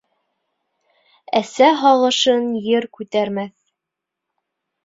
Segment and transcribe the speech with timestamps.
[1.41, 3.55] Әсә һағышын ер күтәрмәҫ.